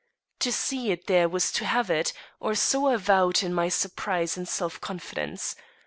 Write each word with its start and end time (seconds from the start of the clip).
To 0.39 0.51
see 0.51 0.89
it 0.91 1.05
there 1.05 1.29
was 1.29 1.51
to 1.51 1.63
have 1.63 1.91
it; 1.91 2.11
or 2.39 2.55
so 2.55 2.87
I 2.87 2.97
vowed 2.97 3.43
in 3.43 3.53
my 3.53 3.69
surprise 3.69 4.35
and 4.35 4.47
self 4.49 4.81
confidence. 4.81 5.55